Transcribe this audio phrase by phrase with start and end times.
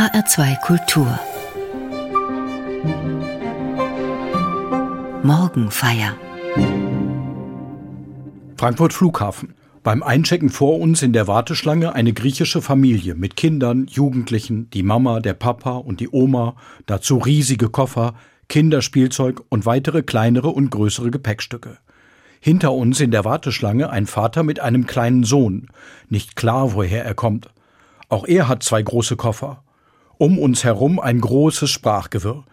[0.00, 1.20] HR2 Kultur
[5.22, 6.16] Morgenfeier
[8.56, 9.54] Frankfurt Flughafen.
[9.82, 15.20] Beim Einchecken vor uns in der Warteschlange eine griechische Familie mit Kindern, Jugendlichen, die Mama,
[15.20, 16.56] der Papa und die Oma,
[16.86, 18.14] dazu riesige Koffer,
[18.48, 21.76] Kinderspielzeug und weitere kleinere und größere Gepäckstücke.
[22.40, 25.66] Hinter uns in der Warteschlange ein Vater mit einem kleinen Sohn,
[26.08, 27.50] nicht klar, woher er kommt.
[28.08, 29.62] Auch er hat zwei große Koffer.
[30.20, 32.44] Um uns herum ein großes Sprachgewirr.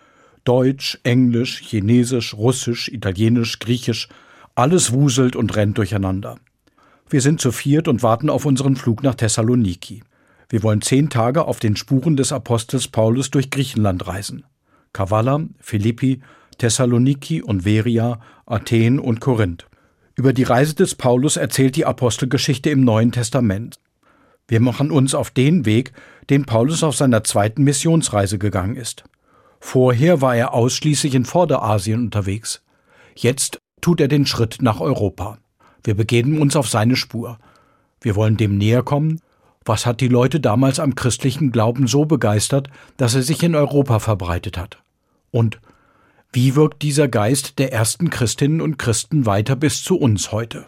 [0.46, 4.08] Deutsch, Englisch, Chinesisch, Russisch, Italienisch, Griechisch,
[4.56, 6.38] alles wuselt und rennt durcheinander.
[7.10, 10.02] Wir sind zu viert und warten auf unseren Flug nach Thessaloniki.
[10.48, 14.46] Wir wollen zehn Tage auf den Spuren des Apostels Paulus durch Griechenland reisen.
[14.94, 16.22] Kavala, Philippi,
[16.60, 19.68] Thessaloniki und Veria, Athen und Korinth.
[20.16, 23.78] Über die Reise des Paulus erzählt die Apostelgeschichte im Neuen Testament.
[24.48, 25.92] Wir machen uns auf den Weg,
[26.30, 29.04] den Paulus auf seiner zweiten Missionsreise gegangen ist.
[29.60, 32.62] Vorher war er ausschließlich in Vorderasien unterwegs.
[33.16, 35.38] Jetzt tut er den Schritt nach Europa.
[35.84, 37.40] Wir begeben uns auf seine Spur.
[38.02, 39.22] Wir wollen dem näher kommen.
[39.66, 44.00] Was hat die Leute damals am christlichen Glauben so begeistert, dass er sich in Europa
[44.00, 44.78] verbreitet hat?
[45.32, 45.60] Und
[46.32, 50.66] wie wirkt dieser Geist der ersten Christinnen und Christen weiter bis zu uns heute?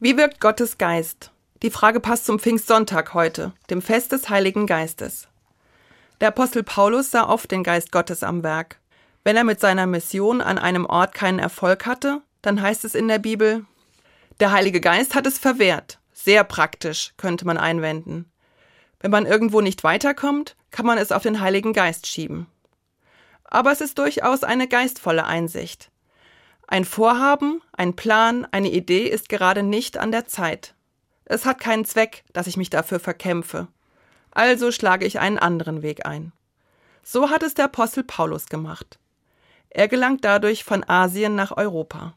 [0.00, 1.30] Wie wirkt Gottes Geist?
[1.62, 5.26] Die Frage passt zum Pfingstsonntag heute, dem Fest des Heiligen Geistes.
[6.20, 8.78] Der Apostel Paulus sah oft den Geist Gottes am Werk.
[9.24, 13.08] Wenn er mit seiner Mission an einem Ort keinen Erfolg hatte, dann heißt es in
[13.08, 13.64] der Bibel,
[14.38, 15.98] der Heilige Geist hat es verwehrt.
[16.12, 18.30] Sehr praktisch, könnte man einwenden.
[19.00, 22.46] Wenn man irgendwo nicht weiterkommt, kann man es auf den Heiligen Geist schieben.
[23.44, 25.90] Aber es ist durchaus eine geistvolle Einsicht.
[26.66, 30.75] Ein Vorhaben, ein Plan, eine Idee ist gerade nicht an der Zeit.
[31.26, 33.66] Es hat keinen Zweck, dass ich mich dafür verkämpfe.
[34.30, 36.32] Also schlage ich einen anderen Weg ein.
[37.02, 38.98] So hat es der Apostel Paulus gemacht.
[39.70, 42.14] Er gelangt dadurch von Asien nach Europa.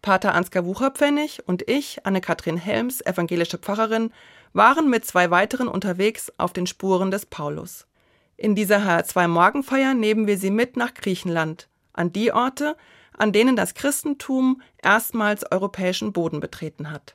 [0.00, 4.12] Pater Ansgar Wucherpfennig und ich, Anne-Kathrin Helms, evangelische Pfarrerin,
[4.52, 7.86] waren mit zwei weiteren unterwegs auf den Spuren des Paulus.
[8.36, 12.76] In dieser HR2 Morgenfeier nehmen wir sie mit nach Griechenland, an die Orte,
[13.16, 17.14] an denen das Christentum erstmals europäischen Boden betreten hat.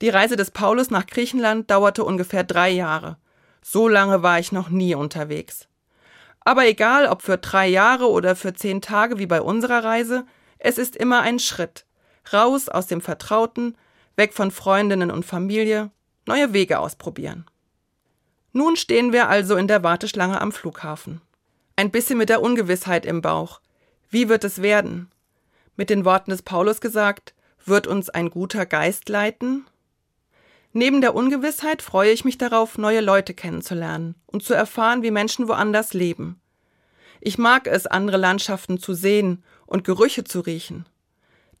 [0.00, 3.18] Die Reise des Paulus nach Griechenland dauerte ungefähr drei Jahre.
[3.62, 5.68] So lange war ich noch nie unterwegs.
[6.40, 10.24] Aber egal, ob für drei Jahre oder für zehn Tage wie bei unserer Reise,
[10.58, 11.84] es ist immer ein Schritt,
[12.32, 13.76] raus aus dem Vertrauten,
[14.16, 15.90] weg von Freundinnen und Familie,
[16.26, 17.46] neue Wege ausprobieren.
[18.52, 21.20] Nun stehen wir also in der Warteschlange am Flughafen.
[21.76, 23.60] Ein bisschen mit der Ungewissheit im Bauch.
[24.08, 25.10] Wie wird es werden?
[25.76, 27.34] Mit den Worten des Paulus gesagt,
[27.64, 29.66] wird uns ein guter Geist leiten?
[30.72, 35.48] Neben der Ungewissheit freue ich mich darauf, neue Leute kennenzulernen und zu erfahren, wie Menschen
[35.48, 36.40] woanders leben.
[37.20, 40.86] Ich mag es, andere Landschaften zu sehen und Gerüche zu riechen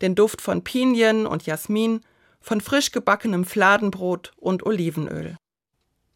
[0.00, 2.00] den Duft von Pinien und Jasmin,
[2.40, 5.36] von frisch gebackenem Fladenbrot und Olivenöl.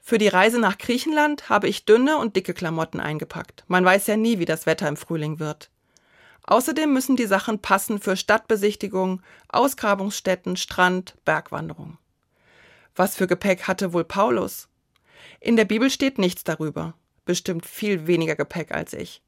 [0.00, 3.64] Für die Reise nach Griechenland habe ich dünne und dicke Klamotten eingepackt.
[3.68, 5.70] Man weiß ja nie, wie das Wetter im Frühling wird.
[6.46, 11.96] Außerdem müssen die Sachen passen für Stadtbesichtigung, Ausgrabungsstätten, Strand, Bergwanderung.
[12.94, 14.68] Was für Gepäck hatte wohl Paulus?
[15.40, 16.94] In der Bibel steht nichts darüber.
[17.24, 19.22] Bestimmt viel weniger Gepäck als ich.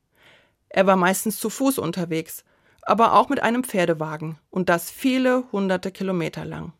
[0.68, 2.44] Er war meistens zu Fuß unterwegs
[2.86, 6.72] aber auch mit einem Pferdewagen und das viele hunderte Kilometer lang.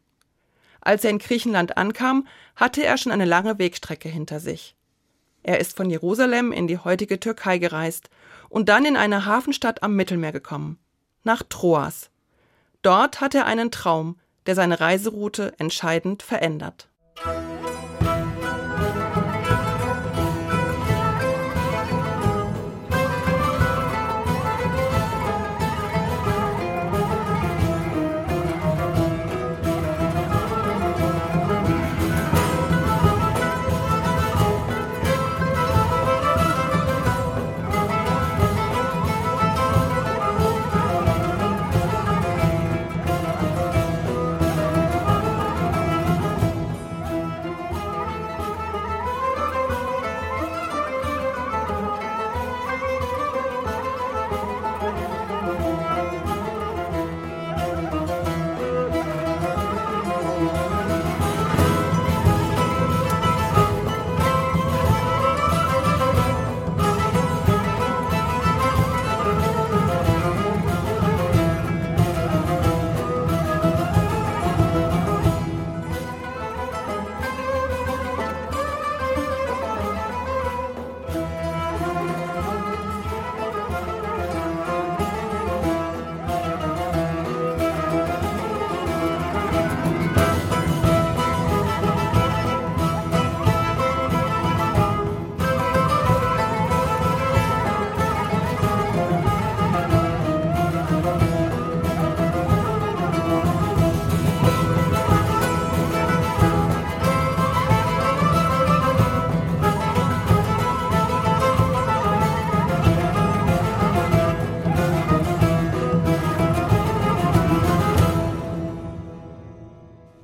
[0.80, 4.76] Als er in Griechenland ankam, hatte er schon eine lange Wegstrecke hinter sich.
[5.42, 8.08] Er ist von Jerusalem in die heutige Türkei gereist
[8.48, 10.78] und dann in eine Hafenstadt am Mittelmeer gekommen,
[11.24, 12.10] nach Troas.
[12.82, 14.16] Dort hat er einen Traum,
[14.46, 16.88] der seine Reiseroute entscheidend verändert.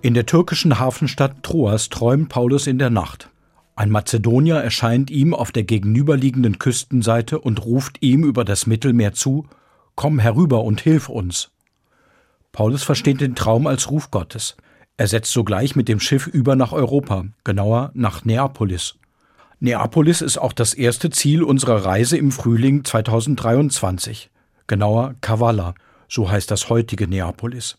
[0.05, 3.31] In der türkischen Hafenstadt Troas träumt Paulus in der Nacht.
[3.77, 9.47] Ein Mazedonier erscheint ihm auf der gegenüberliegenden Küstenseite und ruft ihm über das Mittelmeer zu
[9.95, 11.53] Komm herüber und hilf uns.
[12.51, 14.57] Paulus versteht den Traum als Ruf Gottes.
[14.97, 18.97] Er setzt sogleich mit dem Schiff über nach Europa, genauer nach Neapolis.
[19.61, 24.33] Neapolis ist auch das erste Ziel unserer Reise im Frühling 2023,
[24.67, 25.75] genauer Kavala,
[26.09, 27.77] so heißt das heutige Neapolis.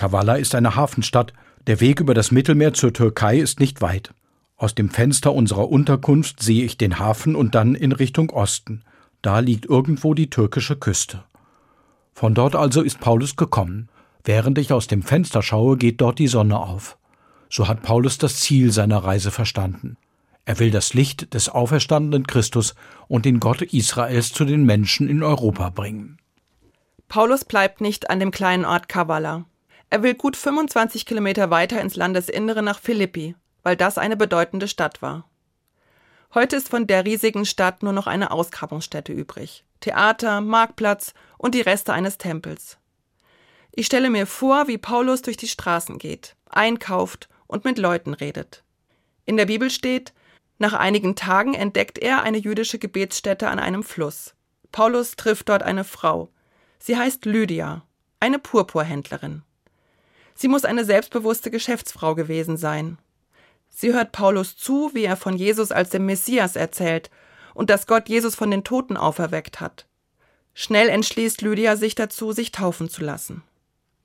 [0.00, 1.34] Kavala ist eine Hafenstadt,
[1.66, 4.14] der Weg über das Mittelmeer zur Türkei ist nicht weit.
[4.56, 8.82] Aus dem Fenster unserer Unterkunft sehe ich den Hafen und dann in Richtung Osten.
[9.20, 11.22] Da liegt irgendwo die türkische Küste.
[12.14, 13.90] Von dort also ist Paulus gekommen.
[14.24, 16.96] Während ich aus dem Fenster schaue, geht dort die Sonne auf.
[17.50, 19.98] So hat Paulus das Ziel seiner Reise verstanden.
[20.46, 22.74] Er will das Licht des auferstandenen Christus
[23.06, 26.16] und den Gott Israels zu den Menschen in Europa bringen.
[27.08, 29.44] Paulus bleibt nicht an dem kleinen Ort Kavala.
[29.90, 33.34] Er will gut 25 Kilometer weiter ins Landesinnere nach Philippi,
[33.64, 35.28] weil das eine bedeutende Stadt war.
[36.32, 39.64] Heute ist von der riesigen Stadt nur noch eine Ausgrabungsstätte übrig.
[39.80, 42.78] Theater, Marktplatz und die Reste eines Tempels.
[43.72, 48.62] Ich stelle mir vor, wie Paulus durch die Straßen geht, einkauft und mit Leuten redet.
[49.26, 50.12] In der Bibel steht,
[50.58, 54.34] nach einigen Tagen entdeckt er eine jüdische Gebetsstätte an einem Fluss.
[54.70, 56.28] Paulus trifft dort eine Frau.
[56.78, 57.82] Sie heißt Lydia,
[58.20, 59.42] eine Purpurhändlerin.
[60.40, 62.96] Sie muss eine selbstbewusste Geschäftsfrau gewesen sein.
[63.68, 67.10] Sie hört Paulus zu, wie er von Jesus als dem Messias erzählt
[67.52, 69.84] und dass Gott Jesus von den Toten auferweckt hat.
[70.54, 73.42] Schnell entschließt Lydia sich dazu, sich taufen zu lassen.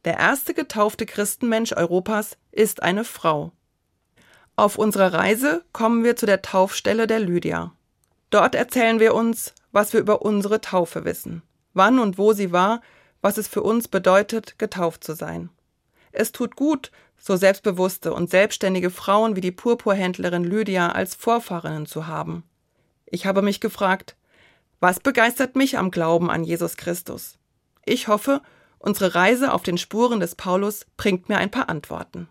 [0.03, 3.53] Der erste getaufte Christenmensch Europas ist eine Frau.
[4.57, 7.71] Auf unserer Reise kommen wir zu der Taufstelle der Lydia.
[8.29, 11.43] Dort erzählen wir uns, was wir über unsere Taufe wissen,
[11.73, 12.81] wann und wo sie war,
[13.21, 15.49] was es für uns bedeutet, getauft zu sein.
[16.15, 22.07] Es tut gut, so selbstbewusste und selbstständige Frauen wie die Purpurhändlerin Lydia als Vorfahrinnen zu
[22.07, 22.43] haben.
[23.05, 24.15] Ich habe mich gefragt,
[24.79, 27.37] was begeistert mich am Glauben an Jesus Christus?
[27.85, 28.41] Ich hoffe,
[28.85, 32.27] Unsere Reise auf den Spuren des Paulus bringt mir ein paar Antworten.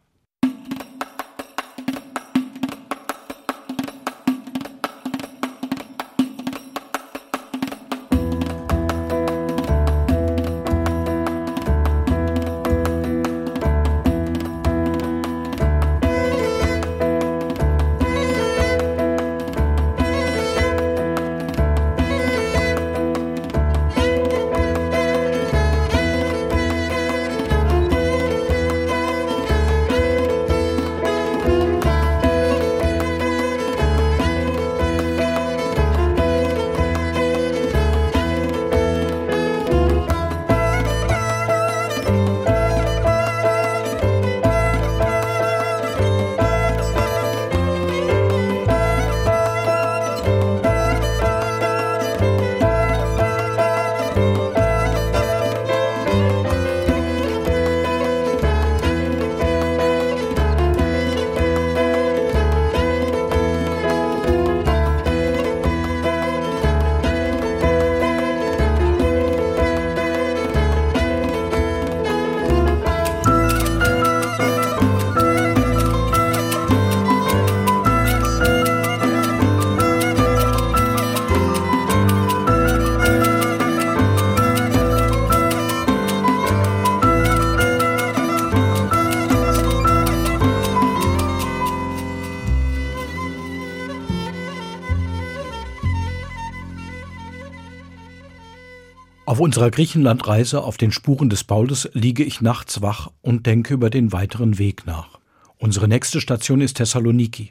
[99.45, 104.11] Unserer Griechenlandreise auf den Spuren des Paulus liege ich nachts wach und denke über den
[104.11, 105.19] weiteren Weg nach.
[105.59, 107.51] Unsere nächste Station ist Thessaloniki.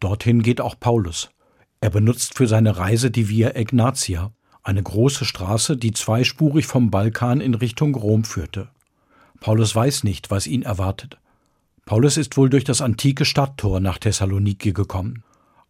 [0.00, 1.28] Dorthin geht auch Paulus.
[1.82, 7.42] Er benutzt für seine Reise die Via Egnatia, eine große Straße, die zweispurig vom Balkan
[7.42, 8.68] in Richtung Rom führte.
[9.40, 11.18] Paulus weiß nicht, was ihn erwartet.
[11.84, 15.22] Paulus ist wohl durch das antike Stadttor nach Thessaloniki gekommen.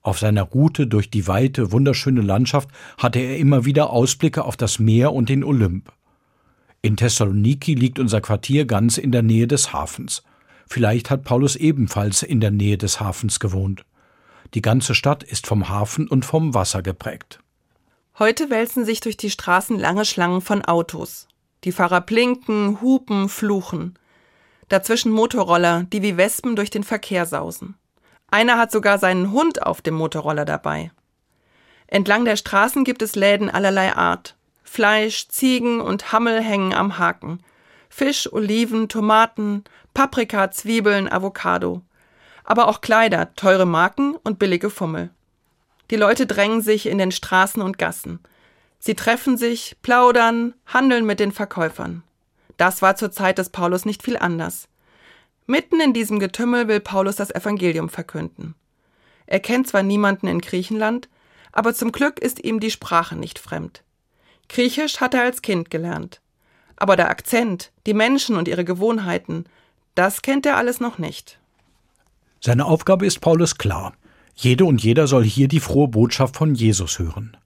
[0.06, 4.78] Auf seiner Route durch die weite, wunderschöne Landschaft hatte er immer wieder Ausblicke auf das
[4.78, 5.92] Meer und den Olymp.
[6.80, 10.22] In Thessaloniki liegt unser Quartier ganz in der Nähe des Hafens.
[10.68, 13.84] Vielleicht hat Paulus ebenfalls in der Nähe des Hafens gewohnt.
[14.54, 17.40] Die ganze Stadt ist vom Hafen und vom Wasser geprägt.
[18.16, 21.26] Heute wälzen sich durch die Straßen lange Schlangen von Autos.
[21.64, 23.98] Die Fahrer blinken, hupen, fluchen.
[24.68, 27.74] Dazwischen Motorroller, die wie Wespen durch den Verkehr sausen.
[28.30, 30.90] Einer hat sogar seinen Hund auf dem Motorroller dabei.
[31.86, 34.36] Entlang der Straßen gibt es Läden allerlei Art.
[34.64, 37.40] Fleisch, Ziegen und Hammel hängen am Haken.
[37.88, 39.64] Fisch, Oliven, Tomaten,
[39.94, 41.82] Paprika, Zwiebeln, Avocado.
[42.44, 45.10] Aber auch Kleider, teure Marken und billige Fummel.
[45.90, 48.18] Die Leute drängen sich in den Straßen und Gassen.
[48.78, 52.02] Sie treffen sich, plaudern, handeln mit den Verkäufern.
[52.56, 54.68] Das war zur Zeit des Paulus nicht viel anders.
[55.46, 58.54] Mitten in diesem Getümmel will Paulus das Evangelium verkünden.
[59.26, 61.08] Er kennt zwar niemanden in Griechenland,
[61.52, 63.82] aber zum Glück ist ihm die Sprache nicht fremd.
[64.48, 66.20] Griechisch hat er als Kind gelernt.
[66.76, 69.44] Aber der Akzent, die Menschen und ihre Gewohnheiten,
[69.94, 71.38] das kennt er alles noch nicht.
[72.40, 73.94] Seine Aufgabe ist Paulus klar.
[74.34, 77.36] Jede und jeder soll hier die frohe Botschaft von Jesus hören.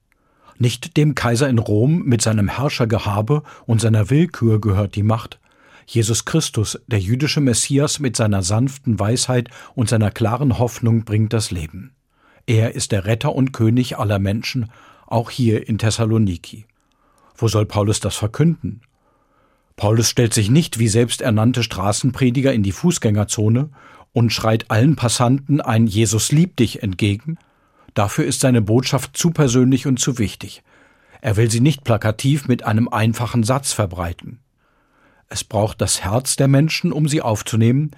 [0.57, 5.39] Nicht dem Kaiser in Rom mit seinem Herrschergehabe und seiner Willkür gehört die Macht.
[5.85, 11.51] Jesus Christus, der jüdische Messias mit seiner sanften Weisheit und seiner klaren Hoffnung bringt das
[11.51, 11.95] Leben.
[12.45, 14.71] Er ist der Retter und König aller Menschen,
[15.07, 16.65] auch hier in Thessaloniki.
[17.35, 18.81] Wo soll Paulus das verkünden?
[19.75, 23.69] Paulus stellt sich nicht wie selbsternannte Straßenprediger in die Fußgängerzone
[24.13, 27.37] und schreit allen Passanten ein Jesus liebt dich entgegen.
[27.93, 30.63] Dafür ist seine Botschaft zu persönlich und zu wichtig.
[31.21, 34.39] Er will sie nicht plakativ mit einem einfachen Satz verbreiten.
[35.33, 37.91] Es braucht das Herz der Menschen, um sie aufzunehmen,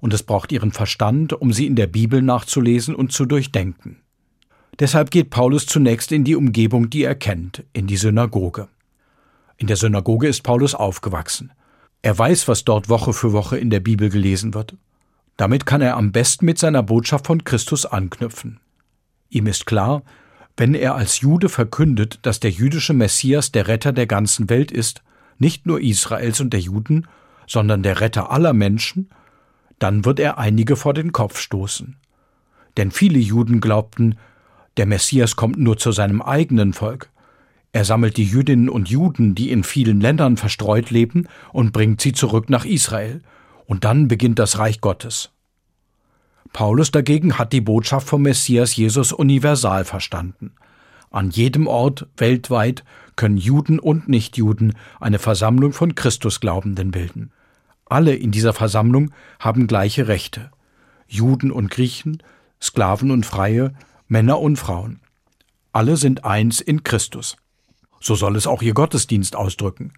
[0.00, 4.00] und es braucht ihren Verstand, um sie in der Bibel nachzulesen und zu durchdenken.
[4.78, 8.68] Deshalb geht Paulus zunächst in die Umgebung, die er kennt, in die Synagoge.
[9.58, 11.52] In der Synagoge ist Paulus aufgewachsen.
[12.00, 14.74] Er weiß, was dort Woche für Woche in der Bibel gelesen wird.
[15.36, 18.60] Damit kann er am besten mit seiner Botschaft von Christus anknüpfen.
[19.28, 20.04] Ihm ist klar,
[20.56, 25.02] wenn er als Jude verkündet, dass der jüdische Messias der Retter der ganzen Welt ist,
[25.38, 27.06] nicht nur Israels und der Juden,
[27.46, 29.10] sondern der Retter aller Menschen,
[29.78, 31.96] dann wird er einige vor den Kopf stoßen.
[32.76, 34.18] Denn viele Juden glaubten,
[34.76, 37.10] der Messias kommt nur zu seinem eigenen Volk,
[37.72, 42.12] er sammelt die Jüdinnen und Juden, die in vielen Ländern verstreut leben, und bringt sie
[42.12, 43.22] zurück nach Israel.
[43.66, 45.30] Und dann beginnt das Reich Gottes.
[46.52, 50.52] Paulus dagegen hat die Botschaft vom Messias Jesus universal verstanden.
[51.10, 52.84] An jedem Ort weltweit
[53.18, 57.32] können Juden und Nichtjuden eine Versammlung von Christusglaubenden bilden.
[57.84, 60.50] Alle in dieser Versammlung haben gleiche Rechte.
[61.06, 62.22] Juden und Griechen,
[62.62, 63.74] Sklaven und Freie,
[64.06, 65.00] Männer und Frauen.
[65.72, 67.36] Alle sind eins in Christus.
[68.00, 69.92] So soll es auch ihr Gottesdienst ausdrücken.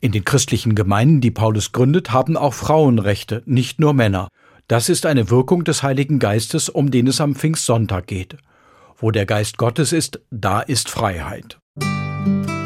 [0.00, 4.28] In den christlichen Gemeinden, die Paulus gründet, haben auch Frauen Rechte, nicht nur Männer.
[4.68, 8.36] Das ist eine Wirkung des Heiligen Geistes, um den es am Pfingstsonntag geht.
[8.96, 11.58] Wo der Geist Gottes ist, da ist Freiheit.
[12.24, 12.61] Thank you.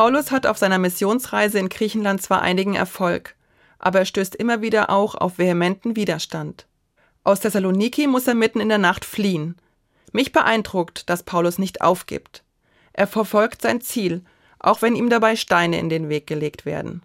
[0.00, 3.36] Paulus hat auf seiner Missionsreise in Griechenland zwar einigen Erfolg,
[3.78, 6.66] aber er stößt immer wieder auch auf vehementen Widerstand.
[7.22, 9.56] Aus Thessaloniki muss er mitten in der Nacht fliehen.
[10.10, 12.44] Mich beeindruckt, dass Paulus nicht aufgibt.
[12.94, 14.24] Er verfolgt sein Ziel,
[14.58, 17.02] auch wenn ihm dabei Steine in den Weg gelegt werden.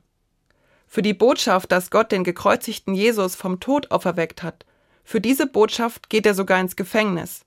[0.88, 4.66] Für die Botschaft, dass Gott den gekreuzigten Jesus vom Tod auferweckt hat,
[5.04, 7.44] für diese Botschaft geht er sogar ins Gefängnis.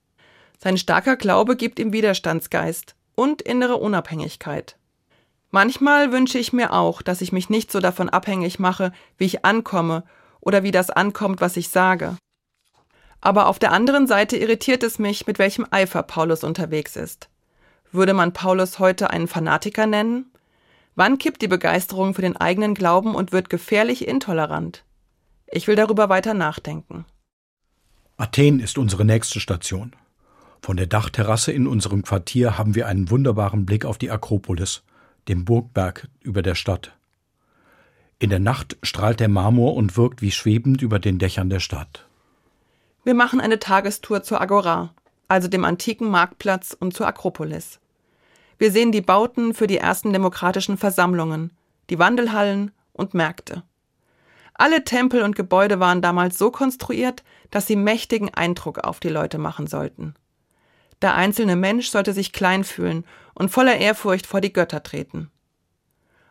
[0.58, 4.76] Sein starker Glaube gibt ihm Widerstandsgeist und innere Unabhängigkeit.
[5.50, 9.44] Manchmal wünsche ich mir auch, dass ich mich nicht so davon abhängig mache, wie ich
[9.44, 10.04] ankomme
[10.40, 12.16] oder wie das ankommt, was ich sage.
[13.20, 17.28] Aber auf der anderen Seite irritiert es mich, mit welchem Eifer Paulus unterwegs ist.
[17.90, 20.30] Würde man Paulus heute einen Fanatiker nennen?
[20.94, 24.84] Wann kippt die Begeisterung für den eigenen Glauben und wird gefährlich intolerant?
[25.46, 27.06] Ich will darüber weiter nachdenken.
[28.18, 29.94] Athen ist unsere nächste Station.
[30.60, 34.82] Von der Dachterrasse in unserem Quartier haben wir einen wunderbaren Blick auf die Akropolis,
[35.28, 36.92] dem Burgberg über der Stadt.
[38.18, 42.06] In der Nacht strahlt der Marmor und wirkt wie schwebend über den Dächern der Stadt.
[43.04, 44.92] Wir machen eine Tagestour zur Agora,
[45.28, 47.78] also dem antiken Marktplatz und zur Akropolis.
[48.58, 51.52] Wir sehen die Bauten für die ersten demokratischen Versammlungen,
[51.90, 53.62] die Wandelhallen und Märkte.
[54.54, 59.38] Alle Tempel und Gebäude waren damals so konstruiert, dass sie mächtigen Eindruck auf die Leute
[59.38, 60.14] machen sollten.
[61.02, 65.30] Der einzelne Mensch sollte sich klein fühlen und voller Ehrfurcht vor die Götter treten.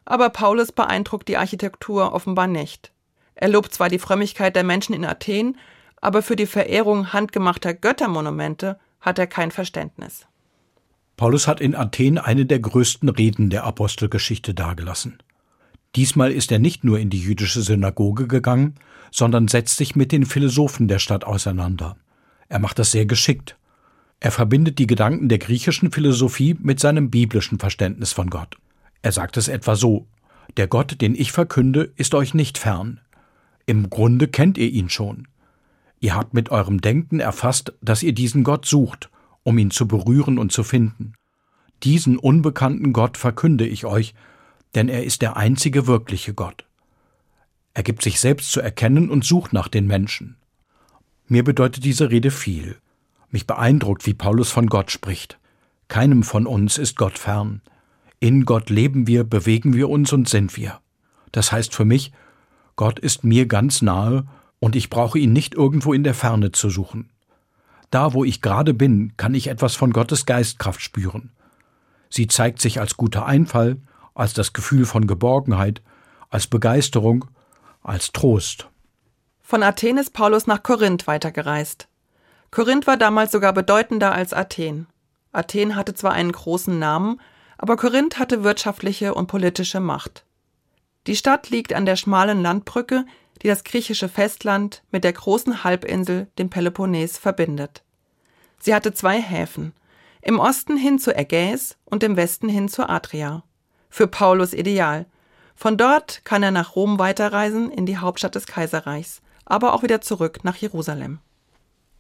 [0.05, 2.91] Aber Paulus beeindruckt die Architektur offenbar nicht.
[3.35, 5.57] Er lobt zwar die Frömmigkeit der Menschen in Athen,
[6.01, 10.25] aber für die Verehrung handgemachter Göttermonumente hat er kein Verständnis.
[11.17, 15.17] Paulus hat in Athen eine der größten Reden der Apostelgeschichte dargelassen.
[15.95, 18.75] Diesmal ist er nicht nur in die jüdische Synagoge gegangen,
[19.11, 21.97] sondern setzt sich mit den Philosophen der Stadt auseinander.
[22.49, 23.57] Er macht das sehr geschickt.
[24.19, 28.57] Er verbindet die Gedanken der griechischen Philosophie mit seinem biblischen Verständnis von Gott.
[29.01, 30.07] Er sagt es etwa so
[30.57, 32.99] Der Gott, den ich verkünde, ist euch nicht fern.
[33.67, 35.27] Im Grunde kennt ihr ihn schon.
[35.99, 39.09] Ihr habt mit eurem Denken erfasst, dass ihr diesen Gott sucht,
[39.43, 41.13] um ihn zu berühren und zu finden.
[41.83, 44.15] Diesen unbekannten Gott verkünde ich euch,
[44.73, 46.65] denn er ist der einzige wirkliche Gott.
[47.73, 50.37] Er gibt sich selbst zu erkennen und sucht nach den Menschen.
[51.27, 52.77] Mir bedeutet diese Rede viel.
[53.29, 55.39] Mich beeindruckt, wie Paulus von Gott spricht.
[55.87, 57.61] Keinem von uns ist Gott fern.
[58.19, 60.79] In Gott leben wir, bewegen wir uns und sind wir.
[61.31, 62.11] Das heißt für mich,
[62.75, 64.25] Gott ist mir ganz nahe
[64.59, 67.09] und ich brauche ihn nicht irgendwo in der Ferne zu suchen.
[67.91, 71.31] Da, wo ich gerade bin, kann ich etwas von Gottes Geistkraft spüren.
[72.09, 73.77] Sie zeigt sich als guter Einfall,
[74.13, 75.81] als das Gefühl von Geborgenheit,
[76.29, 77.25] als Begeisterung,
[77.81, 78.69] als Trost.
[79.41, 81.87] Von Athen ist Paulus nach Korinth weitergereist.
[82.51, 84.87] Korinth war damals sogar bedeutender als Athen.
[85.31, 87.19] Athen hatte zwar einen großen Namen,
[87.57, 90.25] aber Korinth hatte wirtschaftliche und politische Macht.
[91.07, 93.05] Die Stadt liegt an der schmalen Landbrücke,
[93.41, 97.83] die das griechische Festland mit der großen Halbinsel, dem Peloponnes, verbindet.
[98.59, 99.73] Sie hatte zwei Häfen,
[100.21, 103.43] im Osten hin zu Ägäis und im Westen hin zur Adria.
[103.89, 105.05] Für Paulus ideal.
[105.55, 110.01] Von dort kann er nach Rom weiterreisen in die Hauptstadt des Kaiserreichs, aber auch wieder
[110.01, 111.19] zurück nach Jerusalem.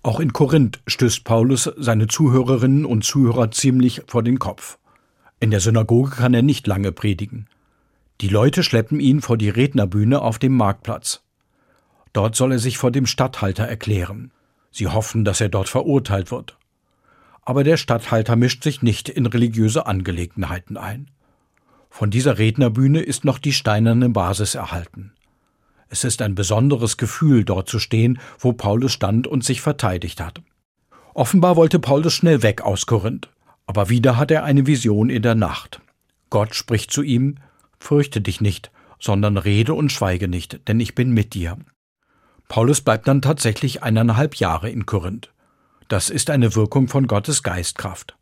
[0.07, 4.77] Auch in Korinth stößt Paulus seine Zuhörerinnen und Zuhörer ziemlich vor den Kopf.
[5.41, 7.49] In der Synagoge kann er nicht lange predigen.
[8.21, 11.23] Die Leute schleppen ihn vor die Rednerbühne auf dem Marktplatz.
[12.13, 14.31] Dort soll er sich vor dem Statthalter erklären.
[14.71, 16.57] Sie hoffen, dass er dort verurteilt wird.
[17.41, 21.11] Aber der Statthalter mischt sich nicht in religiöse Angelegenheiten ein.
[21.89, 25.11] Von dieser Rednerbühne ist noch die steinerne Basis erhalten.
[25.89, 30.41] Es ist ein besonderes Gefühl, dort zu stehen, wo Paulus stand und sich verteidigt hat.
[31.13, 33.29] Offenbar wollte Paulus schnell weg aus Korinth,
[33.65, 35.81] aber wieder hat er eine Vision in der Nacht.
[36.29, 37.35] Gott spricht zu ihm,
[37.79, 41.57] Fürchte dich nicht, sondern rede und schweige nicht, denn ich bin mit dir.
[42.47, 45.31] Paulus bleibt dann tatsächlich eineinhalb Jahre in Korinth.
[45.87, 48.17] Das ist eine Wirkung von Gottes Geistkraft.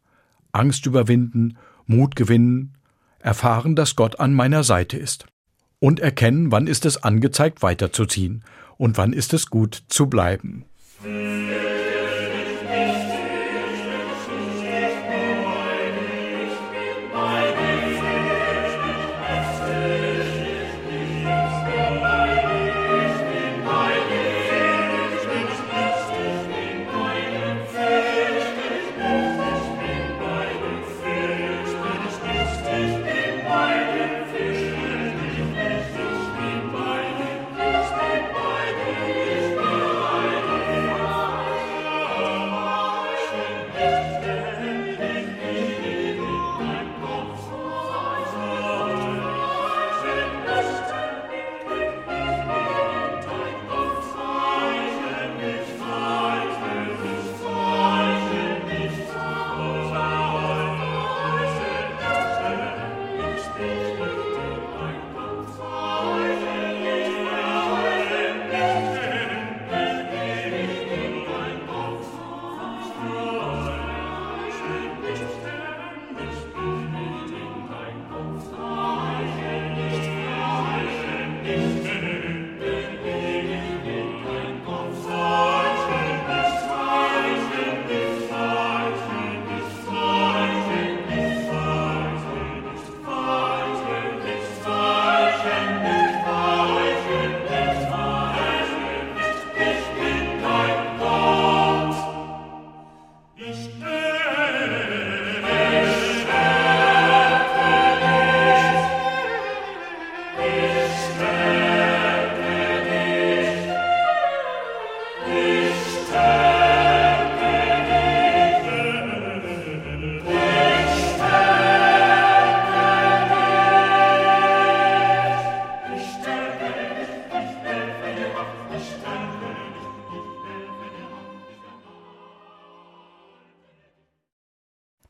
[0.51, 2.73] Angst überwinden, Mut gewinnen,
[3.19, 5.25] erfahren, dass Gott an meiner Seite ist
[5.79, 8.43] und erkennen, wann ist es angezeigt weiterzuziehen
[8.77, 10.65] und wann ist es gut zu bleiben.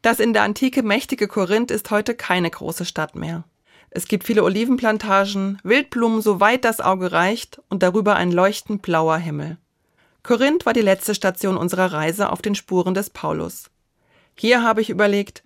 [0.06, 3.44] Das in der Antike mächtige Korinth ist heute keine große Stadt mehr.
[3.90, 9.18] Es gibt viele Olivenplantagen, Wildblumen so weit das Auge reicht und darüber ein leuchtend blauer
[9.18, 9.58] Himmel.
[10.22, 13.72] Korinth war die letzte Station unserer Reise auf den Spuren des Paulus.
[14.36, 15.44] Hier habe ich überlegt,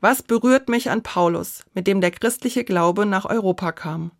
[0.00, 4.10] was berührt mich an Paulus, mit dem der christliche Glaube nach Europa kam?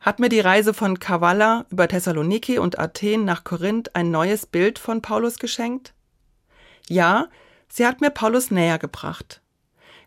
[0.00, 4.78] Hat mir die Reise von Kavala über Thessaloniki und Athen nach Korinth ein neues Bild
[4.78, 5.94] von Paulus geschenkt?
[6.86, 7.28] Ja,
[7.72, 9.40] Sie hat mir Paulus näher gebracht.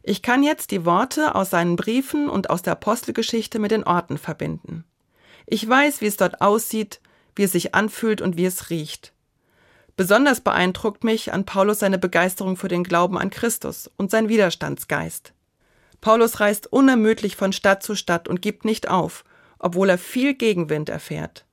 [0.04, 4.18] Ich kann jetzt die Worte aus seinen Briefen und aus der Apostelgeschichte mit den Orten
[4.18, 4.84] verbinden.
[5.46, 7.00] Ich weiß, wie es dort aussieht,
[7.36, 9.14] wie es sich anfühlt und wie es riecht.
[9.96, 15.34] Besonders beeindruckt mich an Paulus seine Begeisterung für den Glauben an Christus und sein Widerstandsgeist.
[16.02, 19.24] Paulus reist unermüdlich von Stadt zu Stadt und gibt nicht auf,
[19.58, 21.46] obwohl er viel Gegenwind erfährt.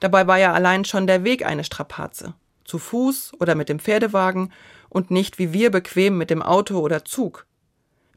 [0.00, 2.34] Dabei war ja allein schon der Weg eine Strapaze.
[2.64, 4.52] Zu Fuß oder mit dem Pferdewagen
[4.94, 7.46] und nicht wie wir bequem mit dem Auto oder Zug.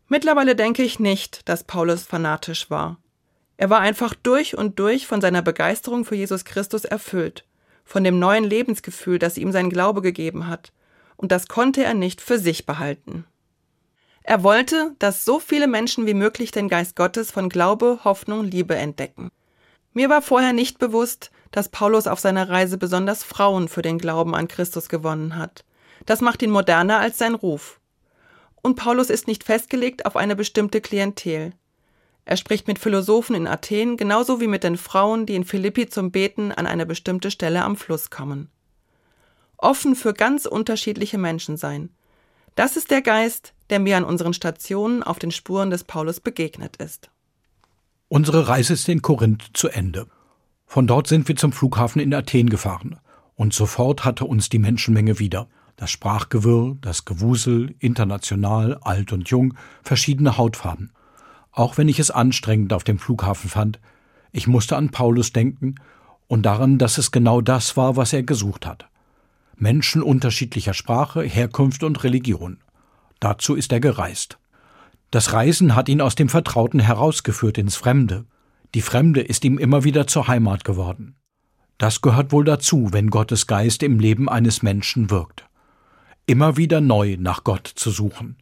[0.07, 2.97] Mittlerweile denke ich nicht, dass Paulus fanatisch war.
[3.57, 7.45] Er war einfach durch und durch von seiner Begeisterung für Jesus Christus erfüllt,
[7.83, 10.71] von dem neuen Lebensgefühl, das ihm sein Glaube gegeben hat,
[11.15, 13.25] und das konnte er nicht für sich behalten.
[14.21, 18.75] Er wollte, dass so viele Menschen wie möglich den Geist Gottes von Glaube, Hoffnung, Liebe
[18.75, 19.31] entdecken.
[19.93, 24.35] Mir war vorher nicht bewusst, dass Paulus auf seiner Reise besonders Frauen für den Glauben
[24.35, 25.63] an Christus gewonnen hat.
[26.07, 27.79] Das macht ihn moderner als sein Ruf.
[28.63, 31.51] Und Paulus ist nicht festgelegt auf eine bestimmte Klientel.
[32.25, 36.11] Er spricht mit Philosophen in Athen genauso wie mit den Frauen, die in Philippi zum
[36.11, 38.49] Beten an eine bestimmte Stelle am Fluss kommen.
[39.57, 41.89] Offen für ganz unterschiedliche Menschen sein.
[42.55, 46.77] Das ist der Geist, der mir an unseren Stationen auf den Spuren des Paulus begegnet
[46.77, 47.09] ist.
[48.07, 50.07] Unsere Reise ist in Korinth zu Ende.
[50.65, 52.97] Von dort sind wir zum Flughafen in Athen gefahren.
[53.35, 59.53] Und sofort hatte uns die Menschenmenge wieder das Sprachgewirr, das Gewusel, international, alt und jung,
[59.83, 60.91] verschiedene Hautfarben.
[61.51, 63.79] Auch wenn ich es anstrengend auf dem Flughafen fand,
[64.31, 65.75] ich musste an Paulus denken
[66.27, 68.89] und daran, dass es genau das war, was er gesucht hat.
[69.55, 72.57] Menschen unterschiedlicher Sprache, Herkunft und Religion.
[73.19, 74.39] Dazu ist er gereist.
[75.11, 78.25] Das Reisen hat ihn aus dem Vertrauten herausgeführt ins Fremde.
[78.73, 81.15] Die Fremde ist ihm immer wieder zur Heimat geworden.
[81.77, 85.46] Das gehört wohl dazu, wenn Gottes Geist im Leben eines Menschen wirkt
[86.27, 88.35] immer wieder neu nach Gott zu suchen,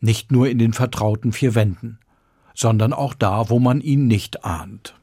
[0.00, 1.98] nicht nur in den vertrauten vier Wänden,
[2.54, 4.94] sondern auch da, wo man ihn nicht ahnt.